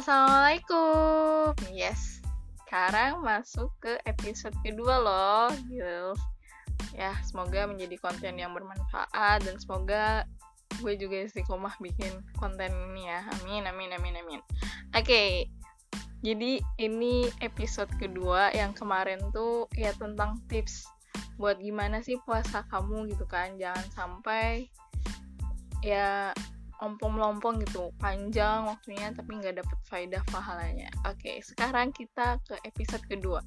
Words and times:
Assalamualaikum. 0.00 1.52
Yes. 1.76 2.24
Sekarang 2.64 3.20
masuk 3.20 3.68
ke 3.84 4.00
episode 4.08 4.56
kedua 4.64 4.96
loh, 4.96 5.52
gitu. 5.68 6.16
Ya, 6.96 7.12
semoga 7.20 7.68
menjadi 7.68 8.00
konten 8.00 8.40
yang 8.40 8.56
bermanfaat 8.56 9.44
dan 9.44 9.60
semoga 9.60 10.24
gue 10.80 10.96
juga 10.96 11.28
istiqomah 11.28 11.76
bikin 11.84 12.16
konten 12.40 12.72
ini 12.96 13.12
ya. 13.12 13.28
Amin, 13.44 13.68
amin, 13.68 13.92
amin, 13.92 14.16
amin. 14.24 14.40
Oke. 14.96 15.04
Okay. 15.04 15.30
Jadi 16.24 16.64
ini 16.80 17.28
episode 17.44 17.92
kedua 18.00 18.56
yang 18.56 18.72
kemarin 18.72 19.20
tuh 19.36 19.68
ya 19.76 19.92
tentang 20.00 20.40
tips 20.48 20.88
buat 21.36 21.60
gimana 21.60 22.00
sih 22.00 22.16
puasa 22.24 22.64
kamu 22.72 23.04
gitu 23.12 23.28
kan. 23.28 23.60
Jangan 23.60 23.84
sampai 23.92 24.64
ya 25.84 26.32
ompong-lompong 26.80 27.60
gitu 27.64 27.92
panjang 28.00 28.64
waktunya 28.64 29.12
tapi 29.12 29.36
nggak 29.36 29.60
dapet 29.60 29.78
faedah 29.86 30.22
pahalanya. 30.32 30.88
Oke 31.04 31.44
sekarang 31.44 31.92
kita 31.92 32.40
ke 32.48 32.56
episode 32.64 33.04
kedua 33.04 33.44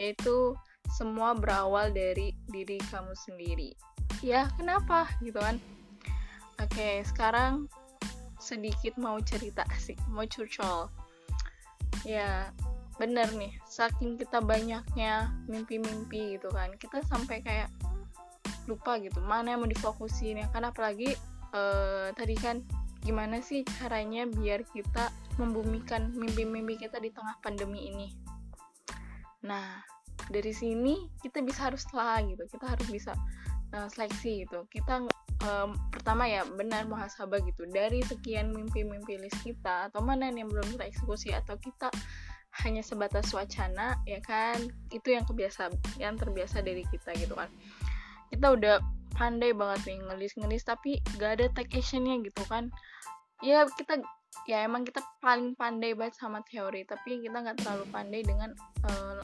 yaitu 0.00 0.56
semua 0.88 1.36
berawal 1.36 1.92
dari 1.92 2.32
diri 2.48 2.80
kamu 2.88 3.12
sendiri. 3.12 3.76
Ya 4.24 4.48
kenapa? 4.56 5.06
Gitu 5.20 5.36
kan? 5.36 5.60
Oke 6.56 7.04
sekarang 7.04 7.68
sedikit 8.40 8.96
mau 8.96 9.20
cerita 9.20 9.62
asik 9.68 10.00
mau 10.08 10.24
curcol. 10.24 10.88
Ya 12.08 12.48
bener 13.00 13.32
nih 13.32 13.56
saking 13.64 14.20
kita 14.20 14.44
banyaknya 14.44 15.32
mimpi-mimpi 15.48 16.36
gitu 16.36 16.52
kan 16.52 16.68
kita 16.76 17.00
sampai 17.08 17.40
kayak 17.40 17.72
lupa 18.68 19.00
gitu 19.00 19.24
mana 19.24 19.56
yang 19.56 19.64
mau 19.64 19.70
difokusin 19.72 20.44
ya 20.44 20.46
kan 20.52 20.68
apalagi 20.68 21.16
uh, 21.54 22.08
tadi 22.14 22.36
kan 22.38 22.62
gimana 23.00 23.40
sih 23.40 23.64
caranya 23.80 24.28
biar 24.28 24.62
kita 24.68 25.08
membumikan 25.40 26.12
mimpi-mimpi 26.12 26.76
kita 26.76 27.00
di 27.00 27.08
tengah 27.10 27.36
pandemi 27.40 27.88
ini. 27.88 28.08
Nah, 29.48 29.80
dari 30.28 30.52
sini 30.52 31.08
kita 31.24 31.40
bisa 31.40 31.72
harus 31.72 31.88
telah 31.88 32.20
gitu, 32.28 32.44
kita 32.44 32.76
harus 32.76 32.88
bisa 32.92 33.16
uh, 33.72 33.88
seleksi 33.88 34.44
gitu. 34.44 34.68
Kita 34.68 35.08
um, 35.44 35.72
pertama 35.88 36.28
ya 36.28 36.44
benar 36.44 36.84
muhasabah 36.86 37.40
gitu 37.48 37.64
dari 37.72 38.04
sekian 38.04 38.52
mimpi-mimpi 38.52 39.16
list 39.16 39.40
kita 39.40 39.88
atau 39.88 40.04
mana 40.04 40.28
yang 40.28 40.48
belum 40.48 40.76
kita 40.76 40.84
eksekusi 40.88 41.32
atau 41.32 41.56
kita 41.56 41.88
hanya 42.66 42.82
sebatas 42.82 43.30
wacana 43.30 43.94
ya 44.04 44.18
kan 44.26 44.58
itu 44.90 45.14
yang 45.14 45.22
kebiasa 45.22 45.70
yang 46.02 46.18
terbiasa 46.18 46.60
dari 46.66 46.82
kita 46.90 47.14
gitu 47.14 47.38
kan 47.38 47.46
kita 48.34 48.46
udah 48.50 48.82
pandai 49.14 49.50
banget 49.54 49.80
nih 49.90 49.98
ngelis 50.06 50.32
ngelis 50.38 50.62
tapi 50.66 51.02
gak 51.18 51.40
ada 51.40 51.46
take 51.54 51.80
actionnya 51.80 52.18
gitu 52.22 52.42
kan. 52.46 52.70
Ya 53.40 53.64
kita 53.66 54.00
ya 54.46 54.62
emang 54.62 54.86
kita 54.86 55.02
paling 55.20 55.58
pandai 55.58 55.96
banget 55.96 56.16
sama 56.16 56.44
teori 56.46 56.86
tapi 56.86 57.24
kita 57.24 57.42
nggak 57.42 57.60
terlalu 57.60 57.84
pandai 57.90 58.22
dengan 58.22 58.54
uh, 58.86 59.20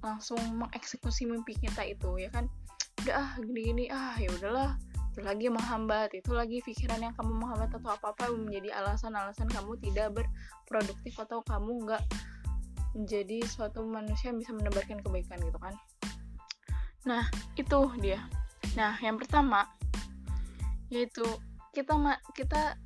langsung 0.00 0.38
mengeksekusi 0.56 1.26
mimpi 1.26 1.58
kita 1.58 1.84
itu 1.84 2.16
ya 2.18 2.30
kan. 2.32 2.46
Udah 3.04 3.14
ah 3.14 3.30
gini-gini 3.38 3.90
ah 3.90 4.14
ya 4.18 4.30
udahlah 4.38 4.78
itu 5.18 5.26
lagi 5.26 5.50
menghambat 5.50 6.14
itu 6.14 6.30
lagi 6.30 6.62
pikiran 6.62 7.02
yang 7.02 7.14
kamu 7.18 7.42
menghambat 7.42 7.74
atau 7.74 7.90
apa-apa 7.90 8.30
menjadi 8.38 8.70
alasan-alasan 8.78 9.50
kamu 9.50 9.74
tidak 9.82 10.14
berproduktif 10.14 11.18
atau 11.18 11.42
kamu 11.42 11.82
nggak 11.82 12.02
menjadi 12.94 13.42
suatu 13.50 13.82
manusia 13.82 14.30
yang 14.30 14.38
bisa 14.38 14.54
menebarkan 14.54 15.02
kebaikan 15.02 15.42
gitu 15.42 15.58
kan. 15.58 15.74
Nah 17.02 17.26
itu 17.58 17.80
dia 17.98 18.22
Nah, 18.74 18.98
yang 19.00 19.16
pertama 19.16 19.64
yaitu 20.88 21.24
kita 21.76 21.94
kita 22.32 22.80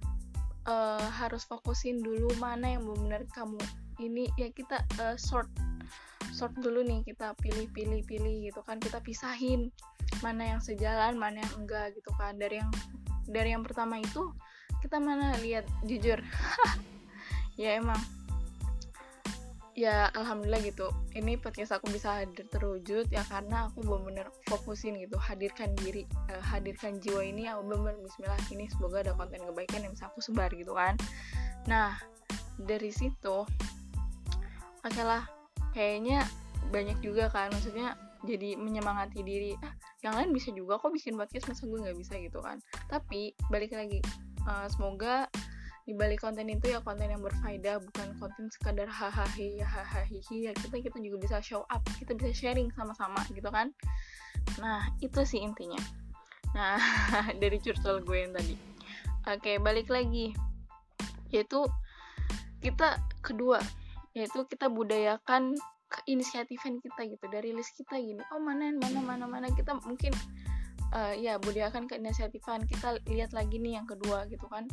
uh, 0.67 1.07
harus 1.23 1.47
fokusin 1.47 2.03
dulu 2.03 2.35
mana 2.43 2.75
yang 2.75 2.83
benar 2.83 3.23
kamu 3.31 3.63
ini 4.03 4.27
ya 4.35 4.51
kita 4.51 4.83
uh, 4.99 5.15
sort 5.15 5.47
sort 6.35 6.51
dulu 6.59 6.83
nih 6.83 7.07
kita 7.07 7.37
pilih 7.39 7.71
pilih 7.71 8.03
pilih 8.05 8.51
gitu 8.51 8.61
kan. 8.67 8.83
Kita 8.83 8.99
pisahin 9.01 9.71
mana 10.21 10.57
yang 10.57 10.61
sejalan 10.63 11.15
mana 11.19 11.45
yang 11.45 11.55
enggak 11.63 11.95
gitu 11.95 12.11
kan. 12.19 12.39
Dari 12.39 12.59
yang 12.59 12.73
dari 13.31 13.55
yang 13.55 13.63
pertama 13.63 14.01
itu 14.03 14.33
kita 14.83 14.99
mana 14.99 15.37
lihat 15.41 15.65
jujur. 15.87 16.19
Ya 17.61 17.77
emang 17.77 18.01
ya 19.73 20.13
alhamdulillah 20.13 20.61
gitu. 20.65 20.89
Ini 21.17 21.41
podcast 21.41 21.73
aku 21.77 21.89
bisa 21.89 22.21
hadir 22.21 22.45
terwujud 22.53 23.09
ya 23.09 23.25
karena 23.29 23.69
aku 23.69 23.81
benar-benar 23.85 24.29
fokusin 24.49 25.01
gitu 25.01 25.17
hadirkan 25.17 25.73
diri 25.81 26.05
uh, 26.29 26.43
hadirkan 26.45 27.01
jiwa 27.01 27.25
ini 27.25 27.49
aku 27.49 27.65
benar-benar 27.69 27.97
Bismillah 28.05 28.41
ini 28.53 28.65
semoga 28.69 29.05
ada 29.05 29.13
konten 29.17 29.41
kebaikan 29.41 29.81
yang 29.85 29.93
bisa 29.97 30.13
aku 30.13 30.21
sebar 30.21 30.53
gitu 30.53 30.77
kan. 30.77 30.95
Nah 31.69 31.97
dari 32.61 32.93
situ 32.93 33.49
oke 34.83 35.03
lah 35.03 35.25
kayaknya 35.73 36.25
banyak 36.69 37.01
juga 37.01 37.33
kan 37.33 37.49
maksudnya 37.53 37.97
jadi 38.23 38.55
menyemangati 38.61 39.25
diri. 39.25 39.57
Ah 39.65 39.73
yang 40.03 40.19
lain 40.19 40.31
bisa 40.35 40.51
juga 40.51 40.83
kok 40.83 40.91
bikin 40.91 41.15
podcast 41.15 41.47
masa 41.47 41.63
gue 41.65 41.79
nggak 41.79 41.99
bisa 41.99 42.15
gitu 42.21 42.39
kan? 42.43 42.59
Tapi 42.91 43.33
balik 43.49 43.73
lagi 43.73 44.03
uh, 44.45 44.67
semoga 44.69 45.31
di 45.83 45.93
balik 45.99 46.23
konten 46.23 46.47
itu 46.47 46.71
ya 46.71 46.79
konten 46.79 47.11
yang 47.11 47.19
berfaedah 47.19 47.83
bukan 47.83 48.15
konten 48.23 48.47
sekadar 48.55 48.87
hahaha 48.87 49.27
hahaha 49.67 50.07
ya 50.31 50.55
kita 50.55 50.79
kita 50.79 50.99
juga 51.03 51.17
bisa 51.19 51.37
show 51.43 51.67
up 51.67 51.83
kita 51.99 52.15
bisa 52.15 52.31
sharing 52.31 52.71
sama-sama 52.79 53.19
gitu 53.35 53.51
kan. 53.51 53.75
Nah 54.63 54.87
itu 55.03 55.27
sih 55.27 55.43
intinya. 55.43 55.79
Nah 56.55 56.79
dari 57.43 57.59
curcol 57.59 57.99
gue 58.07 58.19
yang 58.23 58.33
tadi. 58.35 58.55
Oke 59.27 59.59
balik 59.59 59.91
lagi. 59.91 60.31
Yaitu 61.35 61.67
kita 62.63 63.03
kedua 63.19 63.59
yaitu 64.15 64.47
kita 64.47 64.71
budayakan 64.71 65.57
keinisiatifan 65.91 66.79
kita 66.79 67.11
gitu 67.11 67.27
dari 67.27 67.51
list 67.51 67.75
kita 67.75 67.99
gini. 67.99 68.23
Oh 68.31 68.39
mana 68.39 68.71
mana 68.71 69.03
mana 69.03 69.25
mana. 69.27 69.47
Kita 69.51 69.83
mungkin 69.83 70.15
uh, 70.95 71.11
ya 71.19 71.43
budayakan 71.43 71.91
keinisiatifan. 71.91 72.71
Kita 72.71 73.03
lihat 73.11 73.35
lagi 73.35 73.59
nih 73.59 73.83
yang 73.83 73.87
kedua 73.91 74.31
gitu 74.31 74.47
kan 74.47 74.71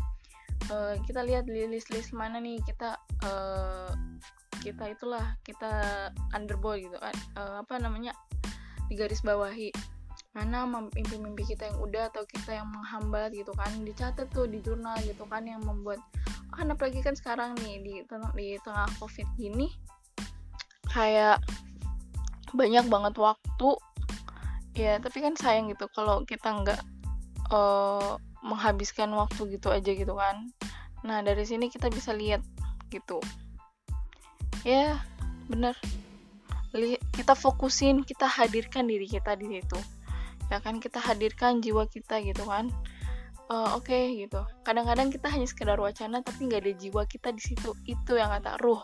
uh, 0.69 0.95
kita 1.03 1.25
lihat 1.25 1.49
di 1.49 1.65
list-list 1.67 2.13
mana 2.13 2.37
nih 2.37 2.61
kita 2.63 2.95
uh, 3.25 3.91
kita 4.59 4.91
itulah 4.91 5.35
kita 5.43 5.71
underboy 6.35 6.83
gitu 6.83 6.97
kan. 6.99 7.15
Uh, 7.35 7.55
apa 7.63 7.79
namanya 7.79 8.13
di 8.87 8.97
garis 8.97 9.21
bawahi 9.21 9.73
mana 10.37 10.69
mimpi-mimpi 10.69 11.41
kita 11.41 11.73
yang 11.73 11.79
udah 11.81 12.13
atau 12.13 12.21
kita 12.29 12.61
yang 12.61 12.69
menghambat 12.69 13.33
gitu 13.33 13.51
kan. 13.57 13.71
Dicatat 13.81 14.29
tuh 14.29 14.45
di 14.45 14.61
jurnal 14.61 14.97
gitu 15.01 15.25
kan 15.25 15.43
yang 15.47 15.61
membuat 15.65 15.99
kan 16.53 16.69
apalagi 16.73 16.99
kan 17.05 17.13
sekarang 17.13 17.55
nih 17.61 17.81
di 17.81 17.93
tengah 18.05 18.31
di 18.35 18.57
tengah 18.61 18.87
covid 19.01 19.25
gini? 19.39 19.73
Kayak 20.89 21.41
banyak 22.53 22.85
banget 22.89 23.15
waktu. 23.17 23.69
Ya 24.77 25.01
tapi 25.01 25.19
kan 25.19 25.33
sayang 25.35 25.71
gitu 25.73 25.89
kalau 25.91 26.23
kita 26.23 26.55
nggak 26.61 26.81
uh, 27.51 28.15
menghabiskan 28.39 29.11
waktu 29.11 29.59
gitu 29.59 29.67
aja 29.67 29.91
gitu 29.91 30.15
kan 30.15 30.47
nah 31.05 31.23
dari 31.23 31.47
sini 31.47 31.71
kita 31.71 31.87
bisa 31.87 32.11
lihat 32.11 32.43
gitu. 32.91 33.23
Ya 34.67 34.99
bener 35.47 35.77
kita 37.15 37.33
fokusin 37.33 38.05
kita 38.05 38.29
hadirkan 38.29 38.85
diri 38.85 39.09
kita 39.09 39.33
di 39.33 39.57
situ. 39.57 39.79
Ya 40.49 40.61
kan 40.61 40.77
kita 40.81 41.01
hadirkan 41.01 41.61
jiwa 41.61 41.89
kita 41.89 42.21
gitu 42.21 42.45
kan. 42.45 42.69
Uh, 43.49 43.73
oke 43.73 43.89
okay, 43.89 44.13
gitu. 44.21 44.45
Kadang-kadang 44.61 45.09
kita 45.09 45.25
hanya 45.33 45.49
sekedar 45.49 45.81
wacana 45.81 46.21
tapi 46.21 46.45
nggak 46.45 46.61
ada 46.61 46.73
jiwa 46.77 47.01
kita 47.09 47.33
di 47.33 47.41
situ. 47.41 47.73
Itu 47.89 48.17
yang 48.17 48.29
kata 48.29 48.61
ruh. 48.61 48.81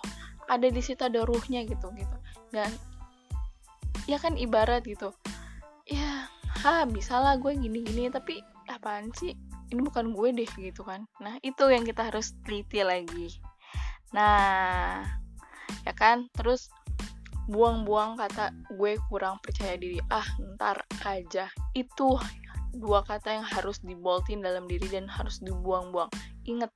Ada 0.50 0.74
di 0.74 0.82
situ 0.82 1.02
ada 1.06 1.22
ruhnya 1.26 1.62
gitu 1.66 1.94
gitu. 1.94 2.18
Dan 2.50 2.70
ya 4.09 4.18
kan 4.18 4.34
ibarat 4.38 4.82
gitu. 4.86 5.14
Ya 5.86 6.26
ha 6.66 6.90
bisa 6.90 7.22
lah 7.22 7.38
gue 7.38 7.53
gini-gini 7.53 8.09
tapi 8.09 8.42
apaan 8.66 9.14
sih 9.14 9.38
ini 9.72 9.82
bukan 9.82 10.14
gue 10.14 10.29
deh 10.44 10.52
gitu 10.59 10.82
kan. 10.85 11.08
Nah 11.22 11.38
itu 11.41 11.70
yang 11.70 11.84
kita 11.85 12.09
harus 12.09 12.38
teliti 12.46 12.82
lagi. 12.85 13.40
Nah 14.14 15.06
ya 15.85 15.94
kan? 15.94 16.29
Terus 16.34 16.70
buang-buang 17.46 18.17
kata 18.17 18.53
gue 18.73 18.97
kurang 19.09 19.41
percaya 19.41 19.78
diri. 19.78 20.02
Ah 20.09 20.26
ntar 20.56 20.85
aja. 21.06 21.50
Itu 21.73 22.17
dua 22.76 23.02
kata 23.08 23.40
yang 23.40 23.47
harus 23.47 23.79
diboltin 23.82 24.44
dalam 24.44 24.67
diri 24.67 24.85
dan 24.91 25.08
harus 25.08 25.40
dibuang-buang. 25.40 26.11
Inget 26.46 26.72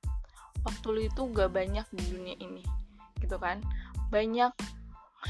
waktu 0.64 0.86
lu 0.92 1.00
itu 1.08 1.22
gak 1.32 1.52
banyak 1.56 1.86
di 1.92 2.04
dunia 2.10 2.36
ini 2.40 2.64
gitu 3.20 3.36
kan? 3.36 3.60
Banyak 4.08 4.52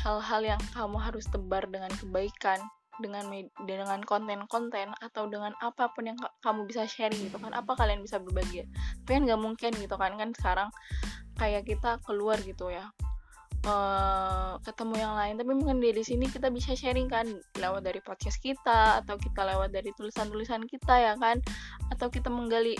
hal-hal 0.01 0.43
yang 0.56 0.63
kamu 0.73 0.97
harus 1.03 1.27
tebar 1.27 1.67
dengan 1.67 1.91
kebaikan 1.99 2.63
dengan 3.00 3.26
dengan 3.64 4.00
konten-konten 4.05 4.93
atau 5.00 5.26
dengan 5.26 5.56
apa 5.64 5.91
pun 5.91 6.06
yang 6.06 6.19
kamu 6.44 6.69
bisa 6.69 6.85
sharing 6.85 7.19
gitu 7.26 7.41
kan. 7.41 7.52
Apa 7.56 7.75
kalian 7.75 8.05
bisa 8.05 8.20
berbagi? 8.20 8.69
Tapi 9.02 9.11
kan 9.19 9.23
nggak 9.26 9.41
mungkin 9.41 9.73
gitu 9.81 9.97
kan. 9.97 10.14
Kan 10.20 10.31
sekarang 10.37 10.69
kayak 11.41 11.67
kita 11.67 11.99
keluar 12.05 12.37
gitu 12.44 12.69
ya. 12.70 12.93
Uh, 13.64 14.56
ketemu 14.64 14.94
yang 15.00 15.14
lain. 15.17 15.35
Tapi 15.41 15.52
mungkin 15.52 15.81
di 15.81 16.05
sini 16.05 16.29
kita 16.29 16.52
bisa 16.52 16.76
sharing 16.76 17.08
kan. 17.08 17.26
Lewat 17.56 17.82
dari 17.85 18.00
podcast 18.05 18.38
kita 18.38 19.00
atau 19.05 19.17
kita 19.17 19.43
lewat 19.44 19.73
dari 19.73 19.91
tulisan-tulisan 19.96 20.69
kita 20.69 20.94
ya 20.96 21.14
kan. 21.17 21.41
Atau 21.93 22.12
kita 22.12 22.29
menggali 22.29 22.76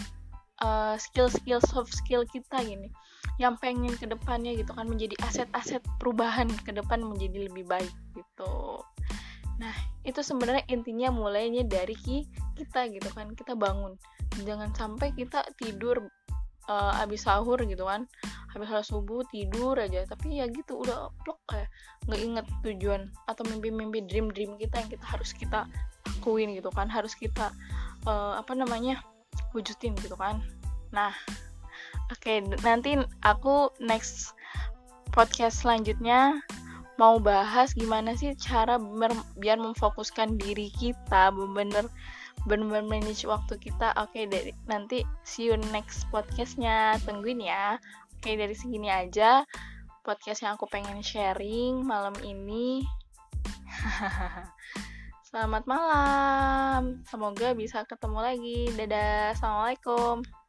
uh, 0.64 0.96
skill-skill 1.00 1.61
soft 1.64 1.93
skill 1.93 2.25
kita 2.28 2.61
gini. 2.62 2.93
Yang 3.40 3.61
pengen 3.61 3.93
ke 3.96 4.05
depannya 4.08 4.52
gitu 4.56 4.73
kan 4.76 4.84
menjadi 4.88 5.16
aset-aset 5.25 5.81
perubahan 5.96 6.49
ke 6.64 6.76
depan 6.76 7.00
menjadi 7.00 7.49
lebih 7.49 7.64
baik 7.69 7.93
gitu 8.12 8.84
itu 10.11 10.21
sebenarnya 10.27 10.67
intinya 10.67 11.09
mulainya 11.15 11.62
dari 11.62 11.95
kita 11.97 12.91
gitu 12.91 13.09
kan 13.15 13.33
kita 13.39 13.55
bangun. 13.55 13.95
Jangan 14.43 14.75
sampai 14.75 15.15
kita 15.15 15.47
tidur 15.57 16.11
uh, 16.67 17.03
abis 17.03 17.27
sahur 17.27 17.59
gitu 17.62 17.87
kan 17.87 18.11
habis 18.51 18.67
salat 18.67 18.87
subuh 18.87 19.23
tidur 19.31 19.79
aja. 19.79 20.03
Tapi 20.11 20.43
ya 20.43 20.51
gitu 20.51 20.83
udah 20.83 21.15
plok 21.23 21.39
kayak 21.47 21.71
nggak 22.11 22.21
inget 22.21 22.47
tujuan 22.67 23.03
atau 23.31 23.43
mimpi-mimpi 23.47 24.03
dream-dream 24.11 24.59
kita 24.59 24.83
yang 24.83 24.91
kita 24.91 25.07
harus 25.07 25.31
kita 25.31 25.71
lakuin 26.21 26.53
gitu 26.59 26.69
kan 26.75 26.91
harus 26.91 27.15
kita 27.15 27.55
uh, 28.05 28.37
apa 28.37 28.53
namanya 28.59 29.01
wujudin 29.55 29.95
gitu 30.03 30.19
kan. 30.19 30.43
Nah 30.91 31.15
oke 32.11 32.19
okay, 32.19 32.43
nanti 32.67 32.99
aku 33.23 33.71
next 33.79 34.35
podcast 35.11 35.62
selanjutnya 35.62 36.39
mau 37.00 37.17
bahas 37.17 37.73
gimana 37.73 38.12
sih 38.12 38.37
cara 38.37 38.76
biar 39.41 39.56
memfokuskan 39.56 40.37
diri 40.37 40.69
kita 40.76 41.32
bener-bener 41.32 41.88
bener-bener 42.44 42.85
manage 42.85 43.25
waktu 43.25 43.56
kita 43.56 43.97
oke 43.97 44.12
okay, 44.12 44.29
dari 44.29 44.52
nanti 44.69 45.00
see 45.25 45.49
you 45.49 45.56
next 45.73 46.05
podcastnya 46.12 47.00
tungguin 47.08 47.41
ya 47.41 47.81
oke 48.20 48.20
okay, 48.20 48.37
dari 48.37 48.52
segini 48.52 48.93
aja 48.93 49.49
podcast 50.05 50.44
yang 50.44 50.61
aku 50.61 50.69
pengen 50.69 51.00
sharing 51.00 51.81
malam 51.81 52.12
ini 52.20 52.85
Selamat 55.31 55.62
malam. 55.62 57.06
Semoga 57.06 57.55
bisa 57.55 57.87
ketemu 57.87 58.19
lagi. 58.19 58.67
Dadah. 58.75 59.31
Assalamualaikum. 59.31 60.39